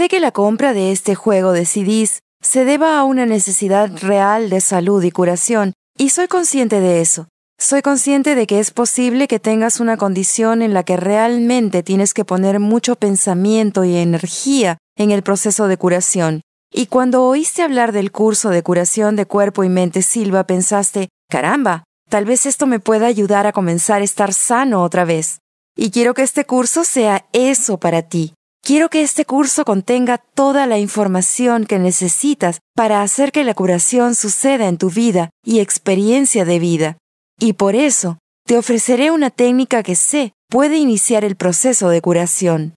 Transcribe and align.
sé 0.00 0.08
que 0.08 0.18
la 0.18 0.32
compra 0.32 0.72
de 0.72 0.92
este 0.92 1.14
juego 1.14 1.52
de 1.52 1.66
CDs 1.66 2.20
se 2.40 2.64
deba 2.64 2.98
a 2.98 3.04
una 3.04 3.26
necesidad 3.26 3.90
real 4.00 4.48
de 4.48 4.62
salud 4.62 5.02
y 5.02 5.10
curación, 5.10 5.74
y 5.98 6.08
soy 6.08 6.26
consciente 6.26 6.80
de 6.80 7.02
eso. 7.02 7.28
Soy 7.58 7.82
consciente 7.82 8.34
de 8.34 8.46
que 8.46 8.60
es 8.60 8.70
posible 8.70 9.28
que 9.28 9.38
tengas 9.38 9.78
una 9.78 9.98
condición 9.98 10.62
en 10.62 10.72
la 10.72 10.84
que 10.84 10.96
realmente 10.96 11.82
tienes 11.82 12.14
que 12.14 12.24
poner 12.24 12.60
mucho 12.60 12.96
pensamiento 12.96 13.84
y 13.84 13.94
energía 13.94 14.78
en 14.96 15.10
el 15.10 15.22
proceso 15.22 15.68
de 15.68 15.76
curación. 15.76 16.40
Y 16.72 16.86
cuando 16.86 17.22
oíste 17.22 17.60
hablar 17.60 17.92
del 17.92 18.10
curso 18.10 18.48
de 18.48 18.62
curación 18.62 19.16
de 19.16 19.26
cuerpo 19.26 19.64
y 19.64 19.68
mente 19.68 20.00
Silva, 20.00 20.44
pensaste, 20.44 21.10
caramba, 21.28 21.84
tal 22.08 22.24
vez 22.24 22.46
esto 22.46 22.66
me 22.66 22.80
pueda 22.80 23.04
ayudar 23.04 23.46
a 23.46 23.52
comenzar 23.52 24.00
a 24.00 24.04
estar 24.04 24.32
sano 24.32 24.82
otra 24.82 25.04
vez. 25.04 25.40
Y 25.76 25.90
quiero 25.90 26.14
que 26.14 26.22
este 26.22 26.46
curso 26.46 26.84
sea 26.84 27.26
eso 27.34 27.76
para 27.76 28.00
ti. 28.00 28.32
Quiero 28.62 28.88
que 28.88 29.02
este 29.02 29.24
curso 29.24 29.64
contenga 29.64 30.18
toda 30.18 30.66
la 30.66 30.78
información 30.78 31.64
que 31.64 31.78
necesitas 31.78 32.60
para 32.76 33.02
hacer 33.02 33.32
que 33.32 33.44
la 33.44 33.54
curación 33.54 34.14
suceda 34.14 34.68
en 34.68 34.78
tu 34.78 34.90
vida 34.90 35.30
y 35.44 35.60
experiencia 35.60 36.44
de 36.44 36.58
vida. 36.58 36.98
Y 37.38 37.54
por 37.54 37.74
eso, 37.74 38.18
te 38.46 38.58
ofreceré 38.58 39.10
una 39.10 39.30
técnica 39.30 39.82
que 39.82 39.96
sé 39.96 40.32
puede 40.48 40.76
iniciar 40.76 41.24
el 41.24 41.36
proceso 41.36 41.88
de 41.88 42.02
curación. 42.02 42.74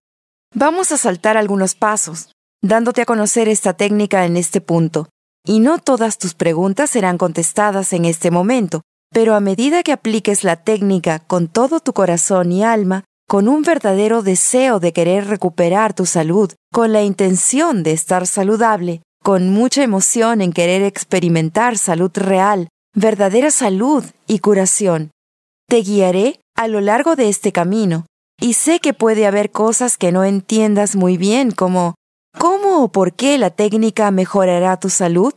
Vamos 0.56 0.92
a 0.92 0.98
saltar 0.98 1.36
algunos 1.36 1.76
pasos, 1.76 2.32
dándote 2.62 3.02
a 3.02 3.06
conocer 3.06 3.50
esta 3.50 3.74
técnica 3.74 4.26
en 4.26 4.38
este 4.38 4.62
punto. 4.62 5.10
Y 5.46 5.60
no 5.60 5.80
todas 5.80 6.18
tus 6.18 6.36
preguntas 6.36 6.92
serán 6.92 7.18
contestadas 7.18 7.92
en 7.92 8.06
este 8.06 8.32
momento, 8.32 8.82
pero 9.12 9.36
a 9.36 9.42
medida 9.42 9.84
que 9.84 9.92
apliques 9.92 10.44
la 10.44 10.56
técnica 10.56 11.20
con 11.20 11.48
todo 11.48 11.80
tu 11.80 11.94
corazón 11.94 12.52
y 12.52 12.64
alma, 12.64 13.04
con 13.34 13.48
un 13.48 13.64
verdadero 13.64 14.22
deseo 14.22 14.80
de 14.80 14.94
querer 14.94 15.26
recuperar 15.26 15.96
tu 15.96 16.06
salud, 16.06 16.54
con 16.72 16.94
la 16.94 17.02
intención 17.02 17.82
de 17.82 17.92
estar 17.92 18.28
saludable, 18.28 19.02
con 19.24 19.50
mucha 19.50 19.82
emoción 19.82 20.40
en 20.40 20.54
querer 20.54 20.84
experimentar 20.84 21.80
salud 21.80 22.12
real, 22.14 22.68
verdadera 22.96 23.50
salud 23.50 24.06
y 24.28 24.38
curación. 24.38 25.10
Te 25.68 25.78
guiaré 25.78 26.42
a 26.56 26.68
lo 26.68 26.80
largo 26.80 27.16
de 27.16 27.28
este 27.28 27.52
camino, 27.52 28.06
y 28.40 28.54
sé 28.54 28.80
que 28.80 28.94
puede 28.94 29.26
haber 29.26 29.50
cosas 29.50 29.98
que 29.98 30.12
no 30.12 30.24
entiendas 30.24 30.96
muy 30.96 31.18
bien, 31.18 31.50
como 31.50 31.96
¿cómo 32.38 32.84
o 32.84 32.92
por 32.92 33.14
qué 33.14 33.40
la 33.40 33.50
técnica 33.50 34.12
mejorará 34.12 34.78
tu 34.78 34.92
salud? 34.92 35.34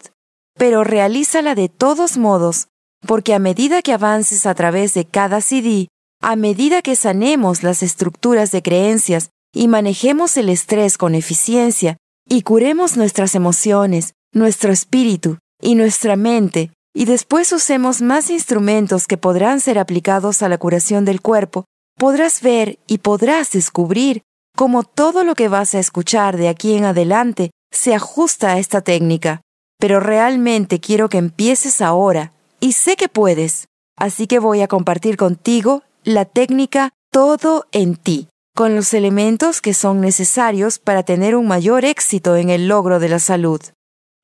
Pero 0.59 0.85
realízala 0.85 1.55
de 1.55 1.71
todos 1.71 2.19
modos, 2.19 2.69
porque 3.07 3.33
a 3.33 3.39
medida 3.39 3.81
que 3.81 3.95
avances 3.95 4.45
a 4.45 4.55
través 4.55 4.93
de 4.93 5.07
cada 5.07 5.41
CD, 5.41 5.89
a 6.21 6.37
medida 6.37 6.83
que 6.83 6.97
sanemos 6.97 7.63
las 7.63 7.83
estructuras 7.83 8.53
de 8.53 8.63
creencias 8.63 9.31
y 9.53 9.69
manejemos 9.69 10.37
el 10.37 10.49
estrés 10.49 10.99
con 10.99 11.15
eficiencia, 11.15 11.97
y 12.29 12.43
curemos 12.43 12.97
nuestras 12.97 13.35
emociones, 13.35 14.15
nuestro 14.33 14.73
espíritu 14.73 15.39
y 15.63 15.77
nuestra 15.77 16.17
mente 16.17 16.73
y 16.97 17.05
después 17.05 17.53
usemos 17.53 18.01
más 18.01 18.31
instrumentos 18.31 19.07
que 19.07 19.19
podrán 19.19 19.61
ser 19.61 19.79
aplicados 19.79 20.41
a 20.41 20.49
la 20.49 20.57
curación 20.57 21.05
del 21.05 21.21
cuerpo, 21.21 21.67
podrás 21.99 22.41
ver 22.41 22.79
y 22.87 22.99
podrás 22.99 23.51
descubrir 23.51 24.23
cómo 24.57 24.83
todo 24.83 25.23
lo 25.23 25.35
que 25.35 25.49
vas 25.49 25.75
a 25.75 25.79
escuchar 25.79 26.39
de 26.39 26.49
aquí 26.49 26.73
en 26.73 26.87
adelante 26.87 27.51
se 27.71 27.95
ajusta 27.95 28.53
a 28.53 28.59
esta 28.59 28.81
técnica. 28.81 29.43
Pero 29.79 30.01
realmente 30.01 30.81
quiero 30.81 31.11
que 31.11 31.19
empieces 31.19 31.83
ahora, 31.83 32.33
y 32.61 32.73
sé 32.73 32.97
que 32.97 33.11
puedes, 33.11 33.69
así 33.99 34.27
que 34.27 34.39
voy 34.39 34.63
a 34.63 34.67
compartir 34.67 35.19
contigo 35.19 35.83
la 36.07 36.25
técnica 36.25 36.91
todo 37.11 37.67
en 37.73 37.97
ti, 37.97 38.29
con 38.55 38.77
los 38.77 38.95
elementos 38.95 39.61
que 39.61 39.75
son 39.75 40.01
necesarios 40.01 40.79
para 40.79 41.03
tener 41.03 41.35
un 41.35 41.49
mayor 41.49 41.85
éxito 41.85 42.37
en 42.37 42.49
el 42.49 42.69
logro 42.69 43.01
de 43.01 43.09
la 43.09 43.19
salud. 43.19 43.61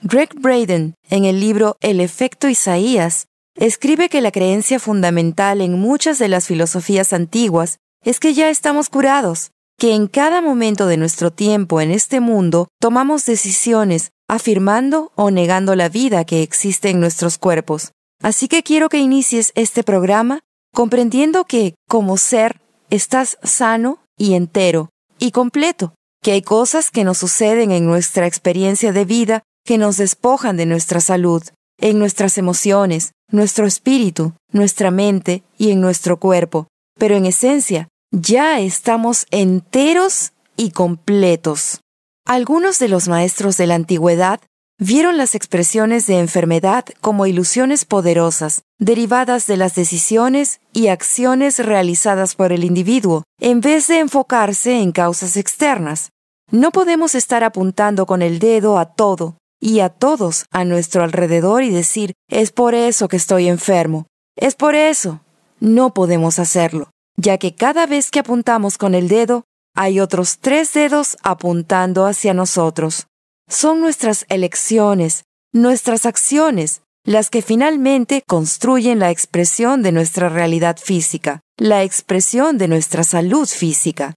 Greg 0.00 0.32
Braden, 0.40 0.94
en 1.10 1.24
el 1.24 1.40
libro 1.40 1.76
El 1.80 2.00
efecto 2.00 2.48
Isaías, 2.48 3.26
escribe 3.56 4.08
que 4.08 4.20
la 4.20 4.30
creencia 4.30 4.78
fundamental 4.78 5.60
en 5.60 5.72
muchas 5.72 6.20
de 6.20 6.28
las 6.28 6.46
filosofías 6.46 7.12
antiguas 7.12 7.78
es 8.04 8.20
que 8.20 8.32
ya 8.32 8.48
estamos 8.48 8.88
curados, 8.88 9.50
que 9.76 9.92
en 9.92 10.06
cada 10.06 10.40
momento 10.40 10.86
de 10.86 10.98
nuestro 10.98 11.32
tiempo 11.32 11.80
en 11.80 11.90
este 11.90 12.20
mundo 12.20 12.68
tomamos 12.80 13.26
decisiones 13.26 14.12
afirmando 14.28 15.10
o 15.16 15.32
negando 15.32 15.74
la 15.74 15.88
vida 15.88 16.24
que 16.24 16.44
existe 16.44 16.90
en 16.90 17.00
nuestros 17.00 17.38
cuerpos. 17.38 17.90
Así 18.22 18.46
que 18.46 18.62
quiero 18.62 18.88
que 18.88 18.98
inicies 18.98 19.50
este 19.56 19.82
programa 19.82 20.42
comprendiendo 20.72 21.44
que, 21.44 21.74
como 21.88 22.16
ser, 22.16 22.60
estás 22.90 23.38
sano 23.42 23.98
y 24.16 24.34
entero 24.34 24.90
y 25.18 25.30
completo, 25.30 25.94
que 26.22 26.32
hay 26.32 26.42
cosas 26.42 26.90
que 26.90 27.04
nos 27.04 27.18
suceden 27.18 27.70
en 27.70 27.86
nuestra 27.86 28.26
experiencia 28.26 28.92
de 28.92 29.04
vida 29.04 29.42
que 29.64 29.78
nos 29.78 29.96
despojan 29.96 30.56
de 30.56 30.66
nuestra 30.66 31.00
salud, 31.00 31.42
en 31.78 31.98
nuestras 31.98 32.38
emociones, 32.38 33.12
nuestro 33.30 33.66
espíritu, 33.66 34.34
nuestra 34.50 34.90
mente 34.90 35.42
y 35.56 35.70
en 35.70 35.80
nuestro 35.80 36.18
cuerpo. 36.18 36.68
Pero 36.98 37.16
en 37.16 37.26
esencia, 37.26 37.88
ya 38.10 38.60
estamos 38.60 39.26
enteros 39.30 40.32
y 40.56 40.70
completos. 40.70 41.80
Algunos 42.26 42.78
de 42.78 42.88
los 42.88 43.08
maestros 43.08 43.56
de 43.56 43.66
la 43.66 43.74
antigüedad 43.74 44.40
vieron 44.82 45.16
las 45.16 45.34
expresiones 45.34 46.06
de 46.06 46.18
enfermedad 46.18 46.84
como 47.00 47.26
ilusiones 47.26 47.84
poderosas, 47.84 48.62
derivadas 48.78 49.46
de 49.46 49.56
las 49.56 49.74
decisiones 49.74 50.60
y 50.72 50.88
acciones 50.88 51.58
realizadas 51.58 52.34
por 52.34 52.52
el 52.52 52.64
individuo, 52.64 53.22
en 53.40 53.60
vez 53.60 53.86
de 53.86 54.00
enfocarse 54.00 54.80
en 54.80 54.92
causas 54.92 55.36
externas. 55.36 56.10
No 56.50 56.72
podemos 56.72 57.14
estar 57.14 57.44
apuntando 57.44 58.06
con 58.06 58.22
el 58.22 58.40
dedo 58.40 58.78
a 58.78 58.86
todo, 58.86 59.36
y 59.60 59.78
a 59.78 59.88
todos 59.88 60.46
a 60.50 60.64
nuestro 60.64 61.04
alrededor 61.04 61.62
y 61.62 61.70
decir, 61.70 62.14
es 62.28 62.50
por 62.50 62.74
eso 62.74 63.06
que 63.06 63.16
estoy 63.16 63.48
enfermo, 63.48 64.06
es 64.36 64.56
por 64.56 64.74
eso. 64.74 65.20
No 65.60 65.94
podemos 65.94 66.40
hacerlo, 66.40 66.90
ya 67.16 67.38
que 67.38 67.54
cada 67.54 67.86
vez 67.86 68.10
que 68.10 68.18
apuntamos 68.18 68.76
con 68.76 68.96
el 68.96 69.06
dedo, 69.06 69.44
hay 69.76 70.00
otros 70.00 70.38
tres 70.40 70.72
dedos 70.72 71.16
apuntando 71.22 72.04
hacia 72.04 72.34
nosotros. 72.34 73.06
Son 73.52 73.82
nuestras 73.82 74.24
elecciones, 74.30 75.24
nuestras 75.52 76.06
acciones, 76.06 76.80
las 77.04 77.28
que 77.28 77.42
finalmente 77.42 78.22
construyen 78.26 78.98
la 78.98 79.10
expresión 79.10 79.82
de 79.82 79.92
nuestra 79.92 80.30
realidad 80.30 80.78
física, 80.78 81.40
la 81.58 81.82
expresión 81.82 82.56
de 82.56 82.68
nuestra 82.68 83.04
salud 83.04 83.46
física. 83.46 84.14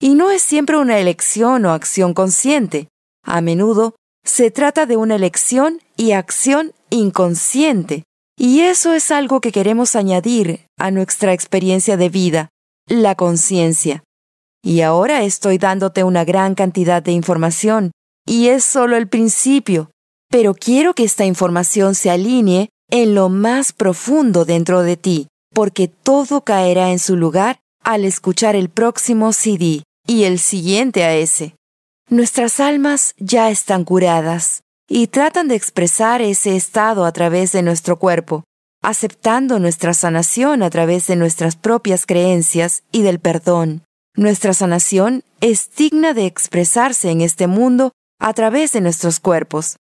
Y 0.00 0.14
no 0.14 0.30
es 0.30 0.40
siempre 0.40 0.78
una 0.78 0.98
elección 0.98 1.66
o 1.66 1.72
acción 1.72 2.14
consciente. 2.14 2.88
A 3.22 3.42
menudo 3.42 3.94
se 4.24 4.50
trata 4.50 4.86
de 4.86 4.96
una 4.96 5.16
elección 5.16 5.82
y 5.98 6.12
acción 6.12 6.72
inconsciente, 6.88 8.04
y 8.38 8.60
eso 8.60 8.94
es 8.94 9.10
algo 9.10 9.42
que 9.42 9.52
queremos 9.52 9.96
añadir 9.96 10.64
a 10.78 10.90
nuestra 10.90 11.34
experiencia 11.34 11.98
de 11.98 12.08
vida, 12.08 12.48
la 12.86 13.16
conciencia. 13.16 14.02
Y 14.62 14.80
ahora 14.80 15.24
estoy 15.24 15.58
dándote 15.58 16.04
una 16.04 16.24
gran 16.24 16.54
cantidad 16.54 17.02
de 17.02 17.12
información, 17.12 17.90
y 18.28 18.48
es 18.48 18.64
solo 18.64 18.96
el 18.96 19.08
principio, 19.08 19.90
pero 20.30 20.54
quiero 20.54 20.92
que 20.92 21.04
esta 21.04 21.24
información 21.24 21.94
se 21.94 22.10
alinee 22.10 22.68
en 22.90 23.14
lo 23.14 23.30
más 23.30 23.72
profundo 23.72 24.44
dentro 24.44 24.82
de 24.82 24.96
ti, 24.96 25.28
porque 25.54 25.88
todo 25.88 26.44
caerá 26.44 26.90
en 26.90 26.98
su 26.98 27.16
lugar 27.16 27.58
al 27.82 28.04
escuchar 28.04 28.54
el 28.54 28.68
próximo 28.68 29.32
CD 29.32 29.82
y 30.06 30.24
el 30.24 30.38
siguiente 30.38 31.04
a 31.04 31.14
ese. 31.14 31.56
Nuestras 32.10 32.60
almas 32.60 33.14
ya 33.18 33.50
están 33.50 33.84
curadas 33.84 34.62
y 34.88 35.06
tratan 35.06 35.48
de 35.48 35.54
expresar 35.54 36.20
ese 36.20 36.54
estado 36.54 37.06
a 37.06 37.12
través 37.12 37.52
de 37.52 37.62
nuestro 37.62 37.98
cuerpo, 37.98 38.44
aceptando 38.82 39.58
nuestra 39.58 39.94
sanación 39.94 40.62
a 40.62 40.70
través 40.70 41.06
de 41.06 41.16
nuestras 41.16 41.56
propias 41.56 42.04
creencias 42.04 42.82
y 42.92 43.02
del 43.02 43.20
perdón. 43.20 43.84
Nuestra 44.14 44.52
sanación 44.52 45.22
es 45.40 45.70
digna 45.76 46.12
de 46.12 46.26
expresarse 46.26 47.10
en 47.10 47.20
este 47.20 47.46
mundo 47.46 47.92
a 48.18 48.32
través 48.34 48.72
de 48.72 48.80
nuestros 48.80 49.20
cuerpos. 49.20 49.76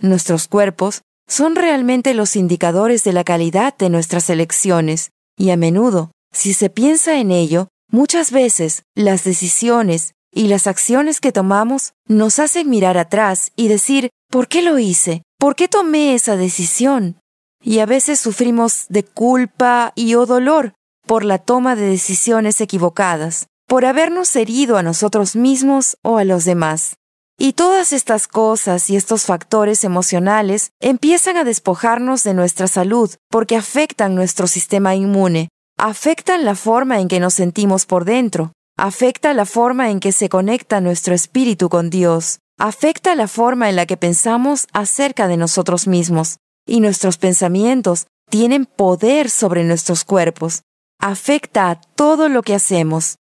Nuestros 0.00 0.48
cuerpos 0.48 1.02
son 1.28 1.54
realmente 1.54 2.14
los 2.14 2.36
indicadores 2.36 3.04
de 3.04 3.12
la 3.12 3.24
calidad 3.24 3.76
de 3.76 3.90
nuestras 3.90 4.28
elecciones, 4.30 5.10
y 5.36 5.50
a 5.50 5.56
menudo, 5.56 6.10
si 6.32 6.54
se 6.54 6.70
piensa 6.70 7.18
en 7.18 7.30
ello, 7.30 7.68
muchas 7.90 8.32
veces 8.32 8.82
las 8.94 9.24
decisiones 9.24 10.14
y 10.32 10.48
las 10.48 10.66
acciones 10.66 11.20
que 11.20 11.32
tomamos 11.32 11.92
nos 12.06 12.38
hacen 12.38 12.70
mirar 12.70 12.96
atrás 12.96 13.52
y 13.54 13.68
decir, 13.68 14.10
¿por 14.30 14.48
qué 14.48 14.62
lo 14.62 14.78
hice? 14.78 15.22
¿Por 15.38 15.54
qué 15.54 15.68
tomé 15.68 16.14
esa 16.14 16.36
decisión? 16.36 17.18
Y 17.62 17.78
a 17.78 17.86
veces 17.86 18.18
sufrimos 18.18 18.86
de 18.88 19.04
culpa 19.04 19.92
y 19.94 20.14
o 20.14 20.26
dolor 20.26 20.72
por 21.06 21.24
la 21.24 21.38
toma 21.38 21.76
de 21.76 21.86
decisiones 21.86 22.60
equivocadas, 22.60 23.46
por 23.66 23.84
habernos 23.84 24.34
herido 24.36 24.76
a 24.76 24.82
nosotros 24.82 25.36
mismos 25.36 25.96
o 26.02 26.16
a 26.16 26.24
los 26.24 26.44
demás. 26.44 26.96
Y 27.44 27.54
todas 27.54 27.92
estas 27.92 28.28
cosas 28.28 28.88
y 28.88 28.94
estos 28.94 29.24
factores 29.24 29.82
emocionales 29.82 30.70
empiezan 30.78 31.36
a 31.36 31.42
despojarnos 31.42 32.22
de 32.22 32.34
nuestra 32.34 32.68
salud 32.68 33.10
porque 33.28 33.56
afectan 33.56 34.14
nuestro 34.14 34.46
sistema 34.46 34.94
inmune, 34.94 35.48
afectan 35.76 36.44
la 36.44 36.54
forma 36.54 37.00
en 37.00 37.08
que 37.08 37.18
nos 37.18 37.34
sentimos 37.34 37.84
por 37.84 38.04
dentro, 38.04 38.52
afecta 38.78 39.34
la 39.34 39.44
forma 39.44 39.90
en 39.90 39.98
que 39.98 40.12
se 40.12 40.28
conecta 40.28 40.80
nuestro 40.80 41.16
espíritu 41.16 41.68
con 41.68 41.90
Dios, 41.90 42.38
afecta 42.60 43.16
la 43.16 43.26
forma 43.26 43.68
en 43.68 43.74
la 43.74 43.86
que 43.86 43.96
pensamos 43.96 44.68
acerca 44.72 45.26
de 45.26 45.36
nosotros 45.36 45.88
mismos, 45.88 46.36
y 46.64 46.78
nuestros 46.78 47.18
pensamientos 47.18 48.06
tienen 48.30 48.66
poder 48.66 49.28
sobre 49.28 49.64
nuestros 49.64 50.04
cuerpos. 50.04 50.62
Afecta 51.00 51.70
a 51.70 51.80
todo 51.80 52.28
lo 52.28 52.42
que 52.42 52.54
hacemos. 52.54 53.16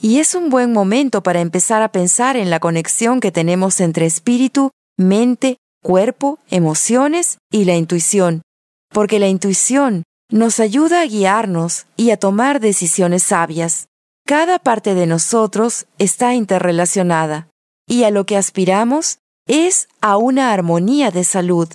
Y 0.00 0.18
es 0.18 0.34
un 0.34 0.50
buen 0.50 0.72
momento 0.72 1.22
para 1.22 1.40
empezar 1.40 1.82
a 1.82 1.90
pensar 1.90 2.36
en 2.36 2.50
la 2.50 2.60
conexión 2.60 3.20
que 3.20 3.32
tenemos 3.32 3.80
entre 3.80 4.06
espíritu, 4.06 4.70
mente, 4.98 5.56
cuerpo, 5.82 6.38
emociones 6.50 7.38
y 7.50 7.64
la 7.64 7.76
intuición, 7.76 8.42
porque 8.90 9.18
la 9.18 9.28
intuición 9.28 10.02
nos 10.30 10.60
ayuda 10.60 11.02
a 11.02 11.06
guiarnos 11.06 11.86
y 11.96 12.10
a 12.10 12.18
tomar 12.18 12.60
decisiones 12.60 13.22
sabias. 13.22 13.86
Cada 14.26 14.58
parte 14.58 14.94
de 14.94 15.06
nosotros 15.06 15.86
está 15.98 16.34
interrelacionada 16.34 17.48
y 17.88 18.02
a 18.02 18.10
lo 18.10 18.26
que 18.26 18.36
aspiramos 18.36 19.18
es 19.46 19.88
a 20.00 20.16
una 20.16 20.52
armonía 20.52 21.10
de 21.10 21.24
salud. 21.24 21.68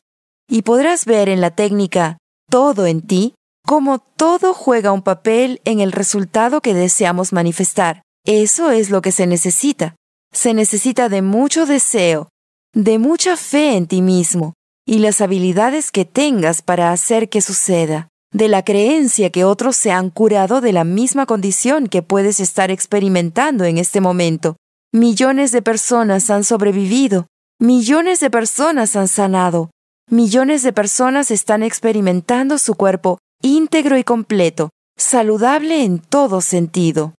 Y 0.49 0.63
podrás 0.63 1.05
ver 1.05 1.29
en 1.29 1.39
la 1.39 1.51
técnica 1.51 2.17
todo 2.49 2.85
en 2.85 3.01
ti 3.01 3.35
cómo 3.65 3.99
todo 3.99 4.53
juega 4.53 4.91
un 4.91 5.01
papel 5.01 5.61
en 5.63 5.79
el 5.79 5.93
resultado 5.93 6.59
que 6.59 6.73
deseamos 6.73 7.31
manifestar. 7.31 8.01
Eso 8.25 8.71
es 8.71 8.89
lo 8.89 9.01
que 9.01 9.11
se 9.11 9.25
necesita. 9.27 9.95
Se 10.31 10.53
necesita 10.53 11.09
de 11.09 11.21
mucho 11.21 11.65
deseo, 11.65 12.29
de 12.73 12.99
mucha 12.99 13.35
fe 13.35 13.75
en 13.75 13.87
ti 13.87 14.01
mismo 14.01 14.53
y 14.85 14.99
las 14.99 15.21
habilidades 15.21 15.91
que 15.91 16.05
tengas 16.05 16.61
para 16.61 16.91
hacer 16.91 17.29
que 17.29 17.41
suceda, 17.41 18.07
de 18.33 18.47
la 18.47 18.63
creencia 18.63 19.29
que 19.29 19.43
otros 19.43 19.75
se 19.75 19.91
han 19.91 20.09
curado 20.09 20.61
de 20.61 20.73
la 20.73 20.83
misma 20.83 21.25
condición 21.25 21.87
que 21.87 22.01
puedes 22.01 22.39
estar 22.39 22.71
experimentando 22.71 23.65
en 23.65 23.77
este 23.77 24.01
momento. 24.01 24.55
Millones 24.93 25.51
de 25.51 25.61
personas 25.61 26.29
han 26.29 26.43
sobrevivido, 26.43 27.27
millones 27.59 28.19
de 28.19 28.29
personas 28.29 28.95
han 28.95 29.07
sanado, 29.07 29.71
millones 30.09 30.63
de 30.63 30.73
personas 30.73 31.31
están 31.31 31.63
experimentando 31.63 32.57
su 32.57 32.75
cuerpo 32.75 33.19
íntegro 33.41 33.97
y 33.97 34.03
completo, 34.03 34.69
saludable 34.97 35.83
en 35.83 35.99
todo 35.99 36.41
sentido. 36.41 37.13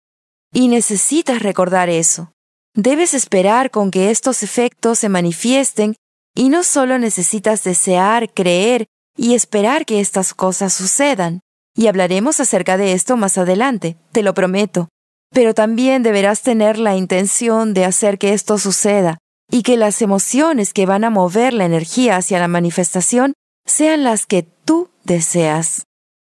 Y 0.52 0.68
necesitas 0.68 1.42
recordar 1.42 1.88
eso. 1.88 2.32
Debes 2.74 3.14
esperar 3.14 3.70
con 3.70 3.90
que 3.90 4.10
estos 4.10 4.42
efectos 4.42 4.98
se 4.98 5.08
manifiesten 5.08 5.96
y 6.34 6.50
no 6.50 6.62
solo 6.62 6.98
necesitas 6.98 7.64
desear, 7.64 8.32
creer 8.32 8.86
y 9.16 9.34
esperar 9.34 9.86
que 9.86 10.00
estas 10.00 10.34
cosas 10.34 10.74
sucedan. 10.74 11.40
Y 11.74 11.86
hablaremos 11.86 12.38
acerca 12.38 12.76
de 12.76 12.92
esto 12.92 13.16
más 13.16 13.38
adelante, 13.38 13.96
te 14.12 14.22
lo 14.22 14.34
prometo. 14.34 14.88
Pero 15.30 15.54
también 15.54 16.02
deberás 16.02 16.42
tener 16.42 16.78
la 16.78 16.96
intención 16.96 17.72
de 17.72 17.86
hacer 17.86 18.18
que 18.18 18.34
esto 18.34 18.58
suceda 18.58 19.16
y 19.50 19.62
que 19.62 19.78
las 19.78 20.02
emociones 20.02 20.74
que 20.74 20.84
van 20.84 21.04
a 21.04 21.10
mover 21.10 21.54
la 21.54 21.64
energía 21.64 22.16
hacia 22.16 22.38
la 22.38 22.48
manifestación 22.48 23.32
sean 23.66 24.04
las 24.04 24.26
que 24.26 24.42
tú 24.42 24.90
deseas. 25.04 25.84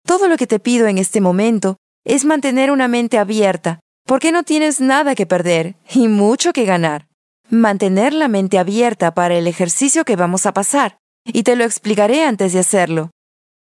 Todo 0.04 0.26
lo 0.26 0.36
que 0.36 0.48
te 0.48 0.58
pido 0.58 0.88
en 0.88 0.98
este 0.98 1.20
momento 1.20 1.76
es 2.04 2.24
mantener 2.24 2.72
una 2.72 2.88
mente 2.88 3.18
abierta 3.18 3.80
porque 4.08 4.32
no 4.32 4.43
tienes 4.43 4.81
nada 4.81 5.14
que 5.14 5.26
perder 5.26 5.76
y 5.93 6.08
mucho 6.08 6.55
que 6.55 6.64
ganar. 6.64 7.08
Mantener 7.50 8.14
la 8.14 8.26
mente 8.26 8.58
abierta 8.58 9.12
para 9.12 9.37
el 9.37 9.46
ejercicio 9.46 10.06
que 10.06 10.16
vamos 10.16 10.46
a 10.46 10.55
pasar, 10.55 10.96
y 11.26 11.43
te 11.43 11.56
lo 11.56 11.64
explicaré 11.64 12.25
antes 12.25 12.55
de 12.55 12.60
hacerlo. 12.60 13.10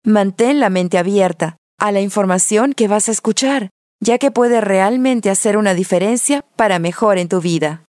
Mantén 0.05 0.59
la 0.59 0.69
mente 0.69 0.99
abierta 0.99 1.59
a 1.79 1.93
la 1.93 2.00
información 2.00 2.73
que 2.73 2.89
vas 2.89 3.09
a 3.09 3.12
escuchar, 3.12 3.71
ya 4.00 4.19
que 4.19 4.33
puede 4.33 4.61
realmente 4.61 5.31
hacer 5.31 5.56
una 5.56 5.75
diferencia 5.75 6.45
para 6.56 6.81
mejor 6.81 7.19
en 7.19 7.29
tu 7.29 7.41
vida. 7.41 7.85